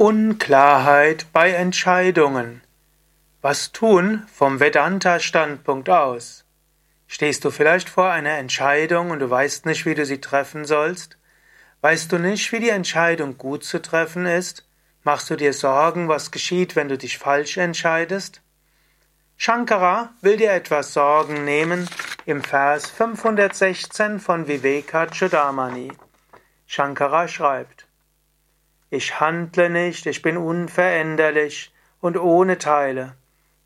[0.00, 2.62] Unklarheit bei Entscheidungen.
[3.42, 6.44] Was tun vom Vedanta-Standpunkt aus?
[7.08, 11.18] Stehst du vielleicht vor einer Entscheidung und du weißt nicht, wie du sie treffen sollst?
[11.80, 14.68] Weißt du nicht, wie die Entscheidung gut zu treffen ist?
[15.02, 18.40] Machst du dir Sorgen, was geschieht, wenn du dich falsch entscheidest?
[19.36, 21.88] Shankara will dir etwas Sorgen nehmen
[22.24, 25.90] im Vers 516 von Viveka Chudamani.
[26.68, 27.87] Shankara schreibt,
[28.90, 33.14] ich handle nicht, ich bin unveränderlich und ohne Teile.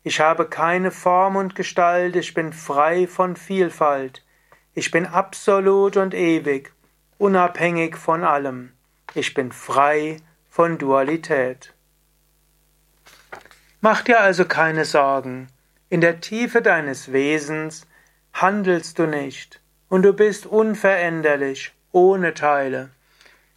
[0.03, 4.23] Ich habe keine Form und Gestalt, ich bin frei von Vielfalt.
[4.73, 6.73] Ich bin absolut und ewig,
[7.17, 8.73] unabhängig von allem.
[9.13, 10.17] Ich bin frei
[10.49, 11.73] von Dualität.
[13.79, 15.47] Mach dir also keine Sorgen.
[15.89, 17.85] In der Tiefe deines Wesens
[18.33, 22.89] handelst du nicht und du bist unveränderlich, ohne Teile.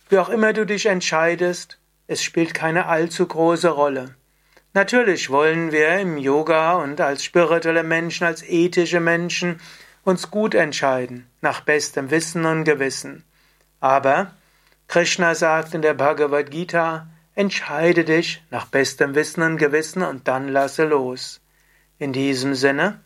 [0.09, 4.15] Wie auch immer du dich entscheidest, es spielt keine allzu große Rolle.
[4.73, 9.61] Natürlich wollen wir im Yoga und als spirituelle Menschen, als ethische Menschen
[10.05, 13.25] uns gut entscheiden, nach bestem Wissen und Gewissen.
[13.81, 14.31] Aber
[14.87, 20.47] Krishna sagt in der Bhagavad Gita, entscheide dich nach bestem Wissen und Gewissen und dann
[20.47, 21.41] lasse los.
[21.99, 23.01] In diesem Sinne,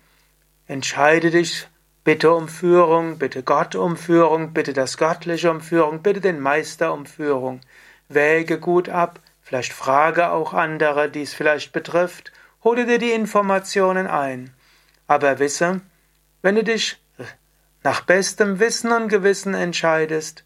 [0.66, 1.66] entscheide dich
[2.02, 6.94] Bitte um Führung, bitte Gott um Führung, bitte das Göttliche um Führung, bitte den Meister
[6.94, 7.60] um Führung.
[8.08, 12.32] Wäge gut ab, vielleicht frage auch andere, die es vielleicht betrifft,
[12.64, 14.54] hole dir die Informationen ein.
[15.06, 15.82] Aber wisse,
[16.40, 16.98] wenn du dich
[17.82, 20.44] nach bestem Wissen und Gewissen entscheidest,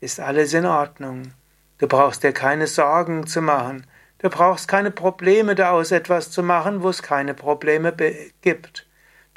[0.00, 1.32] ist alles in Ordnung.
[1.78, 3.86] Du brauchst dir keine Sorgen zu machen.
[4.18, 7.94] Du brauchst keine Probleme daraus etwas zu machen, wo es keine Probleme
[8.42, 8.86] gibt.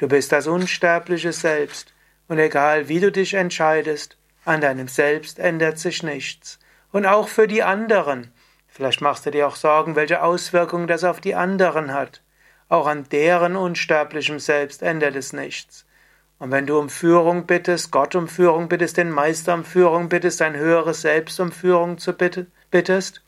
[0.03, 1.93] Du bist das unsterbliche Selbst,
[2.27, 6.59] und egal wie du dich entscheidest, an deinem Selbst ändert sich nichts.
[6.91, 8.33] Und auch für die anderen.
[8.67, 12.21] Vielleicht machst du dir auch Sorgen, welche Auswirkungen das auf die anderen hat.
[12.67, 15.85] Auch an deren unsterblichem Selbst ändert es nichts.
[16.37, 20.41] Und wenn du um Führung bittest, Gott um Führung bittest, den Meister um Führung bittest,
[20.41, 23.23] dein höheres Selbst um Führung zu bittest,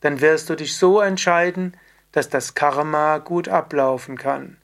[0.00, 1.76] dann wirst du dich so entscheiden,
[2.10, 4.56] dass das Karma gut ablaufen kann.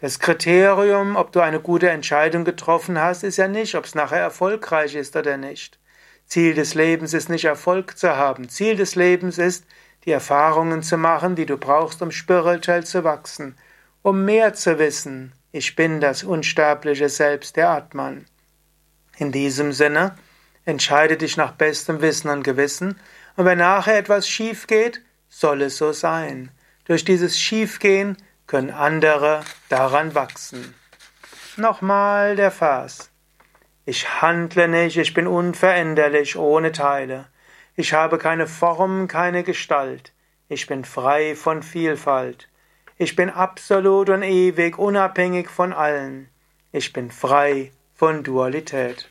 [0.00, 4.20] Das Kriterium, ob du eine gute Entscheidung getroffen hast, ist ja nicht, ob es nachher
[4.20, 5.80] erfolgreich ist oder nicht.
[6.24, 8.48] Ziel des Lebens ist nicht Erfolg zu haben.
[8.48, 9.64] Ziel des Lebens ist,
[10.04, 13.56] die Erfahrungen zu machen, die du brauchst, um spirituell zu wachsen,
[14.02, 15.32] um mehr zu wissen.
[15.50, 18.26] Ich bin das unsterbliche Selbst, der Atman.
[19.16, 20.14] In diesem Sinne,
[20.64, 23.00] entscheide dich nach bestem Wissen und Gewissen,
[23.34, 26.52] und wenn nachher etwas schief geht, soll es so sein.
[26.84, 28.16] Durch dieses Schiefgehen
[28.46, 30.74] können andere daran wachsen.
[31.56, 33.10] Nochmal der Vers.
[33.84, 37.26] Ich handle nicht, ich bin unveränderlich, ohne Teile.
[37.74, 40.12] Ich habe keine Form, keine Gestalt.
[40.48, 42.48] Ich bin frei von Vielfalt.
[42.96, 46.28] Ich bin absolut und ewig unabhängig von allen.
[46.72, 49.10] Ich bin frei von Dualität.